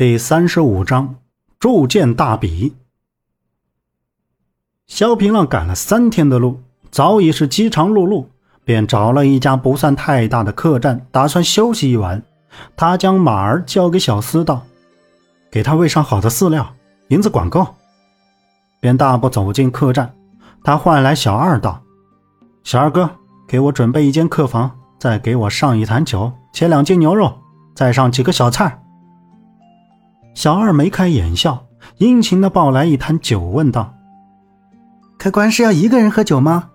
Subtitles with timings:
[0.00, 1.16] 第三十五章
[1.58, 2.74] 铸剑大比。
[4.86, 8.24] 萧平浪赶了三天的路，早已是饥肠辘辘，
[8.64, 12.22] 便找了一家不算太大的客栈，打算休息一晚。
[12.74, 14.62] 他将马儿交给小厮道
[15.52, 16.74] ：“给他喂上好的饲料，
[17.08, 17.66] 银子管够。”
[18.80, 20.14] 便大步走进客栈。
[20.64, 21.82] 他唤来小二道
[22.64, 23.10] ：“小二哥，
[23.46, 27.38] 给我准备一间客房，再给我上一坛酒，切两斤牛肉，
[27.74, 28.82] 再上几个小菜。”
[30.34, 31.66] 小二眉开眼笑，
[31.98, 33.94] 殷勤的抱来一坛酒，问道
[35.18, 36.70] ：“客官是要一个人喝酒吗？”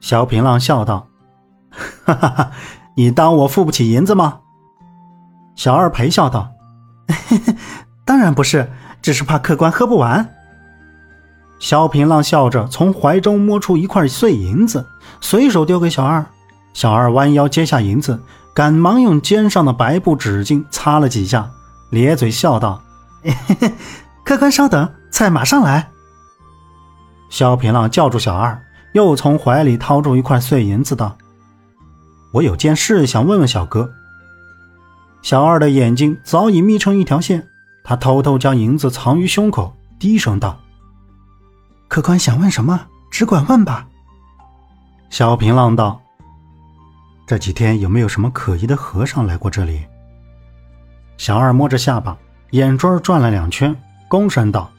[0.00, 1.08] 萧平浪笑道
[2.04, 2.50] ：“哈哈哈，
[2.96, 4.40] 你当我付不起银子吗？”
[5.56, 6.52] 小二陪笑道
[8.06, 8.70] ：“当然不是，
[9.02, 10.34] 只是怕客官喝不完。”
[11.58, 14.86] 萧平浪笑着从怀中摸出一块碎银子，
[15.20, 16.24] 随手丢给小二。
[16.72, 18.22] 小二弯腰接下银子，
[18.54, 21.50] 赶忙用肩上的白布纸巾擦了几下。
[21.90, 22.82] 咧嘴笑道：
[24.24, 25.90] “客官稍等，菜马上来。”
[27.30, 31.16] 萧平浪叫住小二，又从怀里掏出一块碎银子，道
[32.32, 33.90] ：“我有件事想问问小哥。”
[35.20, 37.46] 小二的眼睛早已眯成一条线，
[37.84, 40.58] 他偷偷将银子藏于胸口，低声道
[41.88, 43.86] ：“客官想问什么，只管问吧。”
[45.10, 46.00] 萧平浪道
[47.26, 49.84] ：“这几天有没有什么可疑的和尚来过这里？”
[51.18, 52.16] 小二摸着下巴，
[52.50, 53.74] 眼珠转了两圈，
[54.08, 54.70] 躬身道：“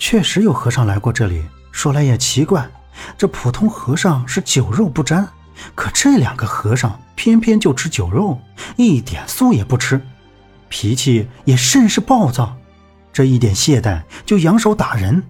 [0.00, 1.42] 确实有和尚来过这里。
[1.70, 2.68] 说来也奇怪，
[3.16, 5.26] 这普通和尚是酒肉不沾，
[5.74, 8.40] 可这两个和尚偏偏就吃酒肉，
[8.76, 10.00] 一点素也不吃，
[10.68, 12.56] 脾气也甚是暴躁。
[13.12, 15.22] 这一点懈怠就扬手打人。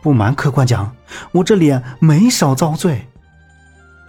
[0.00, 0.94] 不瞒客官讲，
[1.32, 3.08] 我这脸没少遭罪。”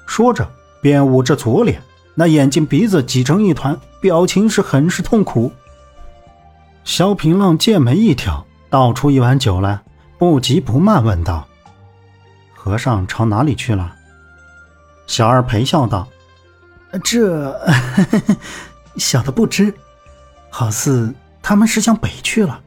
[0.06, 0.48] 说着，
[0.84, 1.82] 便捂着左脸。
[2.16, 5.52] 那眼睛鼻子挤成一团，表情是很是痛苦。
[6.86, 9.82] 萧平浪剑眉一挑，倒出一碗酒来，
[10.18, 11.46] 不急不慢问道
[12.56, 13.96] ：“和尚朝哪里去了？”
[15.08, 16.08] 小二陪笑道
[17.04, 17.54] ：“这
[18.98, 19.74] 小的不知，
[20.50, 22.62] 好似他们是向北去了。”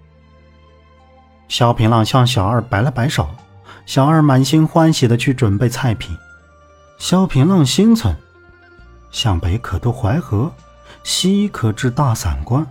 [1.48, 3.26] 萧平浪向小二摆了摆手，
[3.87, 6.14] 小二满心欢喜的去准备菜品。
[6.98, 8.14] 萧平浪心存。
[9.10, 10.50] 向北可渡淮河，
[11.02, 12.66] 西可至大散关，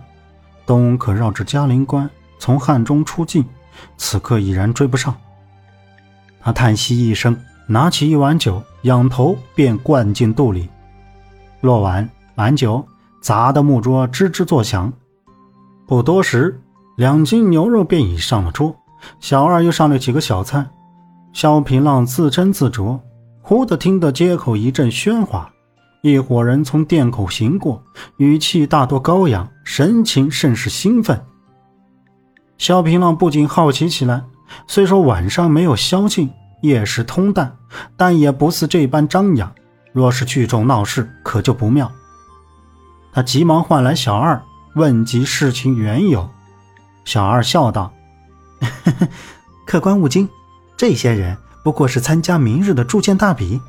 [0.66, 3.44] 东可绕至嘉陵关，从汉中出境。
[3.96, 5.14] 此刻已然追不上。
[6.40, 10.68] 他叹息一声，拿起一碗酒，仰头便灌进肚里。
[11.60, 12.84] 落碗，满酒
[13.20, 14.92] 砸得木桌吱吱作响。
[15.86, 16.60] 不多时，
[16.96, 18.74] 两斤牛肉便已上了桌。
[19.20, 20.66] 小二又上了几个小菜。
[21.32, 22.98] 萧平浪自斟自酌，
[23.42, 25.48] 忽地听得街口一阵喧哗。
[26.00, 27.82] 一伙人从店口行过，
[28.18, 31.24] 语气大多高扬，神情甚是兴奋。
[32.56, 34.24] 萧平浪不禁好奇起来。
[34.66, 36.30] 虽说晚上没有宵禁，
[36.62, 37.56] 夜市通淡，
[37.96, 39.52] 但也不似这般张扬。
[39.92, 41.90] 若是聚众闹事，可就不妙。
[43.12, 44.40] 他急忙唤来小二，
[44.74, 46.30] 问及事情缘由。
[47.04, 47.92] 小二笑道
[49.66, 50.28] ：“客官勿惊，
[50.76, 53.60] 这些人不过是参加明日的铸剑大比。”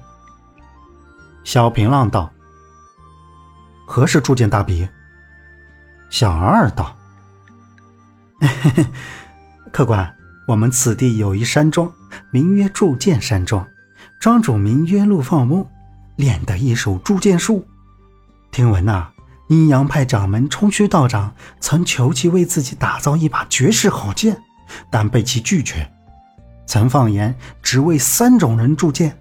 [1.43, 2.31] 小平浪道
[3.87, 4.87] ：“何时铸剑大比？”
[6.09, 6.95] 小二道
[9.71, 10.15] ：“客官，
[10.47, 11.91] 我们此地有一山庄，
[12.31, 13.67] 名曰铸剑山庄，
[14.19, 15.67] 庄主名曰陆放翁，
[16.17, 17.67] 练得一手铸剑术。
[18.51, 19.09] 听闻呐，
[19.47, 24.41] 阴阳派掌门冲虚道长曾求其为自己打造一把绝世好剑，
[24.91, 25.91] 但被其拒绝，
[26.67, 29.17] 曾放言只为三种人铸剑。”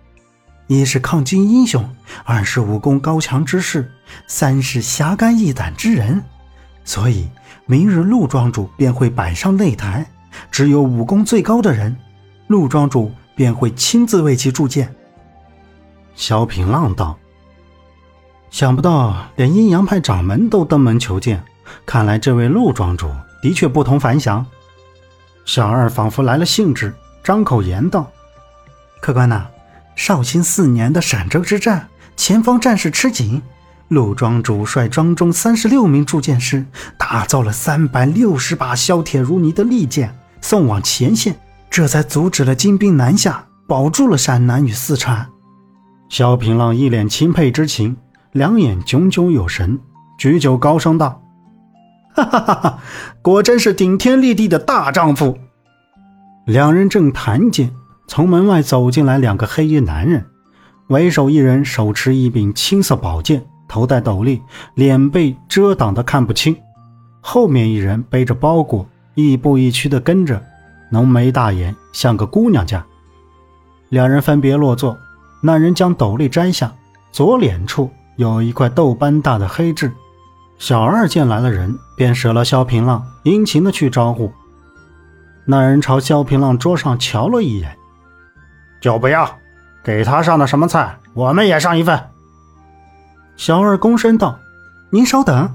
[0.69, 1.83] 一是抗金英雄，
[2.25, 3.91] 二是武功高强之士，
[4.27, 6.23] 三是侠肝义胆之人。
[6.85, 7.27] 所以
[7.65, 10.07] 明日陆庄主便会摆上擂台，
[10.51, 11.97] 只有武功最高的人，
[12.49, 14.95] 陆庄主便会亲自为其铸剑。
[16.15, 17.19] 萧平浪道
[18.51, 21.43] ：“想不到连阴阳派掌门都登门求见，
[21.87, 23.11] 看来这位陆庄主
[23.41, 24.45] 的确不同凡响。”
[25.47, 26.95] 小二仿佛来了兴致，
[27.25, 28.11] 张口言道
[29.01, 29.47] ：“客官呐。”
[29.99, 33.43] 绍兴四年的陕州之战，前方战事吃紧，
[33.89, 36.65] 陆庄主帅庄中三十六名铸剑师，
[36.97, 41.35] 打造了三百六十把削铁如泥的利剑，送往前线，
[41.69, 45.27] 这才阻止了金兵南下，保住了陕南与四川。
[46.09, 47.97] 萧平浪一脸钦佩之情，
[48.31, 49.81] 两眼炯炯有神，
[50.17, 51.21] 举酒高声道
[52.15, 52.79] ：“哈哈哈哈！
[53.21, 55.37] 果真是顶天立地的大丈夫。”
[56.47, 57.69] 两人正谈间。
[58.09, 60.25] 从门外走进来两个黑衣男人，
[60.89, 64.41] 为首一人手持一柄青色宝剑，头戴斗笠，
[64.75, 66.55] 脸被遮挡的看不清；
[67.21, 70.43] 后面一人背着包裹，亦步亦趋的跟着，
[70.91, 72.85] 浓眉大眼，像个姑娘家。
[73.91, 74.97] 两人分别落座，
[75.43, 76.73] 那人将斗笠摘下，
[77.13, 79.93] 左脸处有一块豆般大的黑痣。
[80.59, 84.33] 小二见来了人，便舍了萧平浪，殷勤的去招呼。
[85.45, 87.77] 那人朝萧平浪桌上瞧了一眼，
[88.81, 89.39] 就不要，
[89.83, 92.01] 给他上的什么菜，我们也上一份。
[93.37, 94.39] 小二躬身道
[94.91, 95.51] ：“您稍等。”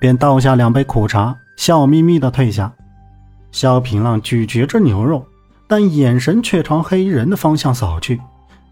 [0.00, 2.72] 便倒下两杯苦茶，笑眯眯的退下。
[3.52, 5.26] 萧平浪咀嚼着牛肉，
[5.68, 8.20] 但眼神却朝黑衣人的方向扫去。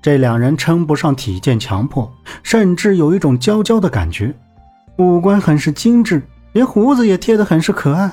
[0.03, 2.11] 这两人称不上体健强迫，
[2.43, 4.35] 甚至有一种娇娇的感觉。
[4.97, 6.23] 五官很是精致，
[6.53, 8.11] 连胡子也贴得很是可爱。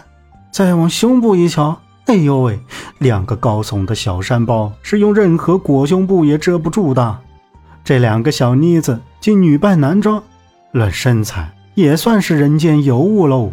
[0.51, 2.59] 再往胸部一瞧，哎呦喂，
[2.99, 7.19] 两个高耸的小山包是用任何裹胸布也遮不住的。
[7.83, 10.23] 这两个小妮子竟女扮男装，
[10.71, 11.53] 论身材。
[11.75, 13.51] 也算是人间尤物喽。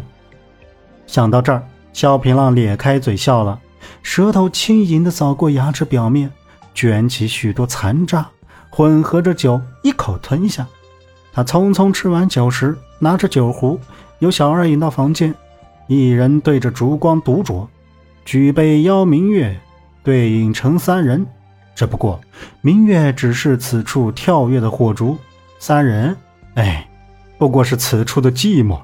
[1.05, 1.61] 想到这儿，
[1.93, 3.59] 萧平浪咧开嘴笑了，
[4.01, 6.31] 舌头轻盈地扫过牙齿表面，
[6.73, 8.27] 卷起许多残渣，
[8.71, 10.65] 混合着酒一口吞下。
[11.31, 13.79] 他匆匆吃完酒时，拿着酒壶，
[14.17, 15.31] 由小二引到房间，
[15.85, 17.67] 一人对着烛光独酌，
[18.25, 19.57] 举杯邀明月，
[20.03, 21.25] 对影成三人。
[21.75, 22.19] 只不过
[22.61, 25.17] 明月只是此处跳跃的火烛，
[25.59, 26.17] 三人，
[26.55, 26.89] 哎。
[27.37, 28.79] 不过是此处的寂寞。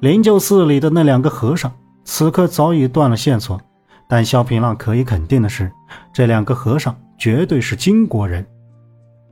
[0.00, 1.72] 灵鹫寺里的那两个和尚
[2.04, 3.60] 此刻早已断了线索，
[4.08, 5.70] 但萧平浪可以肯定的是，
[6.12, 8.44] 这两个和尚绝对是金国人。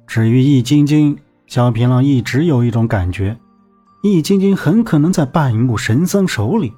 [0.07, 1.19] 至于易筋经，
[1.49, 3.37] 萧平浪一直有一种感觉，
[4.05, 6.73] 易筋经很可能在半木神僧手里。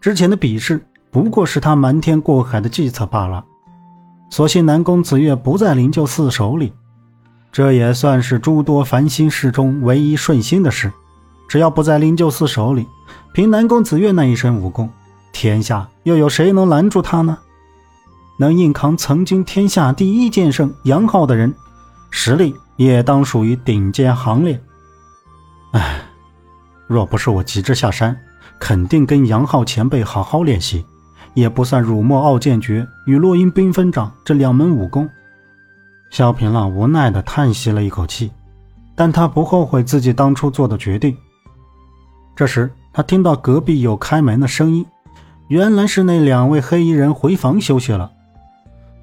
[0.00, 3.44] 之前的比试不过是他瞒天过海的计策罢了。
[4.30, 6.72] 所幸南宫子月不在灵鹫寺手里。
[7.52, 10.92] 这也算是诸多烦心事中唯一顺心的事。
[11.48, 12.86] 只要不在灵鹫寺手里，
[13.32, 14.88] 凭南宫子月那一身武功，
[15.32, 17.36] 天下又有谁能拦住他呢？
[18.38, 21.52] 能硬扛曾经天下第一剑圣杨浩的人，
[22.10, 24.62] 实力也当属于顶尖行列。
[25.72, 26.02] 唉，
[26.86, 28.16] 若不是我急着下山，
[28.60, 30.84] 肯定跟杨浩前辈好好练习，
[31.34, 35.08] 也不算辱没傲剑诀与落英缤纷掌这两门武功。
[36.10, 38.30] 萧平浪无奈地叹息了一口气，
[38.94, 41.16] 但他不后悔自己当初做的决定。
[42.36, 44.84] 这时，他听到隔壁有开门的声音，
[45.48, 48.10] 原来是那两位黑衣人回房休息了。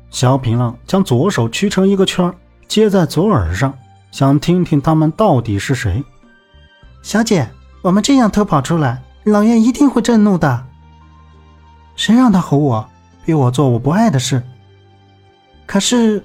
[0.10, 2.34] 萧平浪将左手屈成一个圈，
[2.68, 3.74] 接在左耳上，
[4.12, 6.04] 想听听他们到底是谁。
[7.02, 7.48] 小姐，
[7.82, 9.02] 我们这样偷跑出来，
[9.32, 10.66] 老爷一定会震怒的。
[11.96, 12.90] 谁让他吼我，
[13.26, 14.42] 逼我做我不爱的事？
[15.66, 16.24] 可是。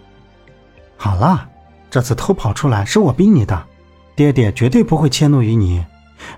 [0.96, 1.48] 好了，
[1.90, 3.60] 这次偷跑出来是我逼你的，
[4.14, 5.84] 爹爹绝对不会迁怒于你。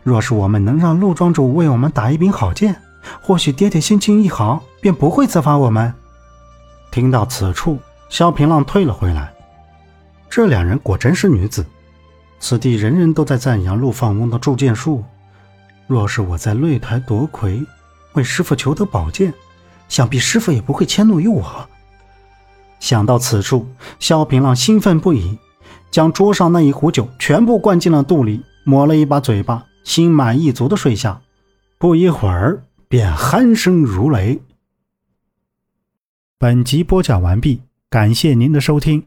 [0.03, 2.75] 若是我们能让陆庄主为我们打一柄好剑，
[3.21, 5.93] 或许爹爹心情一好，便不会责罚我们。
[6.91, 7.79] 听到此处，
[8.09, 9.31] 萧平浪退了回来。
[10.31, 11.67] 这两人果真是女子。
[12.41, 15.05] 此地人人都在赞扬陆放翁的铸剑术，
[15.87, 17.63] 若是我在擂台夺魁，
[18.15, 19.33] 为师傅求得宝剑，
[19.89, 21.69] 想必师傅也不会迁怒于我。
[22.81, 23.67] 想到此处，
[23.99, 25.39] 萧平浪兴奋不已，
[25.91, 31.21] 将桌上那一壶酒全部灌进了肚里，抹了一把嘴巴，心满意足的睡下。
[31.79, 34.41] 不一会儿，便鼾声如雷。
[36.39, 39.05] 本集播讲完毕，感谢您的收听。